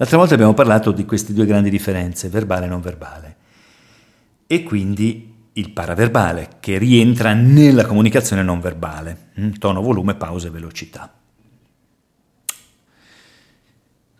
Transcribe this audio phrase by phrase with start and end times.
[0.00, 3.36] L'altra volta abbiamo parlato di queste due grandi differenze, verbale e non verbale,
[4.46, 11.12] e quindi il paraverbale che rientra nella comunicazione non verbale, mm, tono, volume, pause, velocità.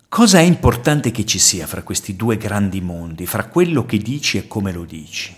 [0.09, 4.37] Cosa è importante che ci sia fra questi due grandi mondi, fra quello che dici
[4.37, 5.33] e come lo dici?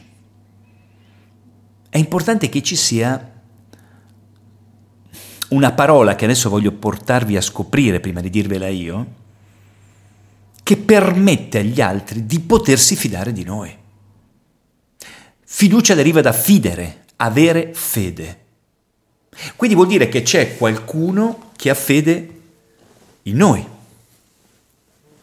[1.90, 3.42] È importante che ci sia
[5.48, 9.18] una parola che adesso voglio portarvi a scoprire prima di dirvela io,
[10.70, 13.76] che permette agli altri di potersi fidare di noi.
[15.44, 18.44] Fiducia deriva da fidere, avere fede.
[19.56, 22.40] Quindi vuol dire che c'è qualcuno che ha fede
[23.22, 23.66] in noi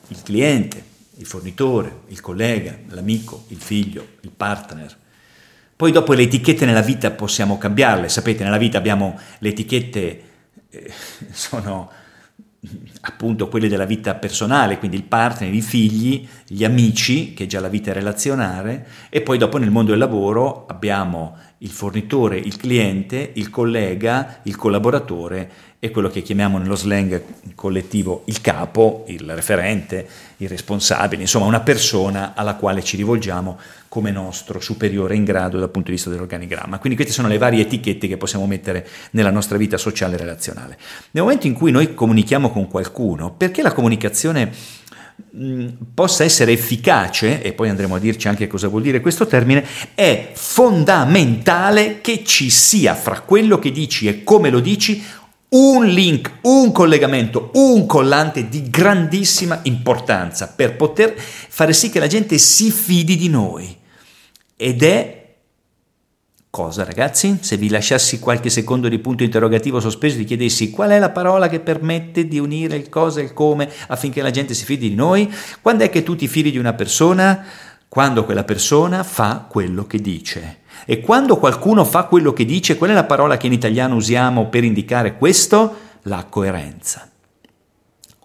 [0.09, 0.84] il cliente,
[1.16, 4.98] il fornitore, il collega, l'amico, il figlio, il partner.
[5.77, 10.23] Poi dopo le etichette nella vita possiamo cambiarle, sapete, nella vita abbiamo le etichette,
[10.70, 10.91] eh,
[11.32, 11.90] sono
[13.02, 17.67] appunto quelle della vita personale, quindi il partner, i figli, gli amici, che già la
[17.67, 23.32] vita è relazionare, e poi dopo nel mondo del lavoro abbiamo il fornitore, il cliente,
[23.35, 25.51] il collega, il collaboratore
[25.88, 27.21] e quello che chiamiamo nello slang
[27.55, 30.07] collettivo il capo, il referente,
[30.38, 33.57] il responsabile, insomma una persona alla quale ci rivolgiamo
[33.88, 36.77] come nostro superiore in grado dal punto di vista dell'organigramma.
[36.77, 40.77] Quindi queste sono le varie etichette che possiamo mettere nella nostra vita sociale e relazionale.
[41.12, 44.51] Nel momento in cui noi comunichiamo con qualcuno, perché la comunicazione
[45.94, 50.32] possa essere efficace, e poi andremo a dirci anche cosa vuol dire questo termine, è
[50.34, 55.04] fondamentale che ci sia fra quello che dici e come lo dici
[55.49, 62.07] un link, un collegamento, un collante di grandissima importanza per poter fare sì che la
[62.07, 63.76] gente si fidi di noi.
[64.57, 65.17] Ed è
[66.50, 67.38] cosa, ragazzi?
[67.41, 71.12] Se vi lasciassi qualche secondo di punto interrogativo sospeso e vi chiedessi qual è la
[71.12, 74.89] parola che permette di unire il cosa e il come affinché la gente si fidi
[74.89, 77.45] di noi, quando è che tu ti fidi di una persona?
[77.88, 80.57] Quando quella persona fa quello che dice.
[80.85, 84.47] E quando qualcuno fa quello che dice, qual è la parola che in italiano usiamo
[84.47, 85.75] per indicare questo?
[86.03, 87.09] La coerenza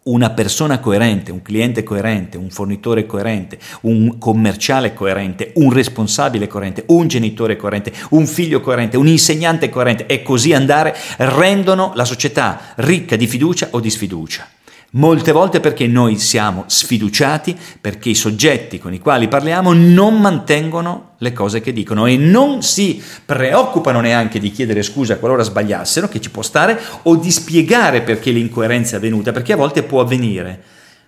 [0.04, 6.84] una persona coerente, un cliente coerente, un fornitore coerente, un commerciale coerente, un responsabile coerente,
[6.88, 12.74] un genitore coerente, un figlio coerente, un insegnante coerente e così andare rendono la società
[12.76, 14.48] ricca di fiducia o di sfiducia.
[14.94, 21.14] Molte volte perché noi siamo sfiduciati, perché i soggetti con i quali parliamo non mantengono
[21.18, 26.20] le cose che dicono e non si preoccupano neanche di chiedere scusa qualora sbagliassero, che
[26.20, 30.62] ci può stare, o di spiegare perché l'incoerenza è avvenuta, perché a volte può avvenire.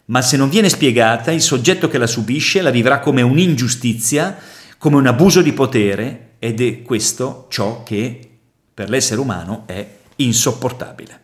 [0.07, 4.35] Ma se non viene spiegata, il soggetto che la subisce la vivrà come un'ingiustizia,
[4.79, 8.31] come un abuso di potere ed è questo ciò che
[8.73, 11.24] per l'essere umano è insopportabile.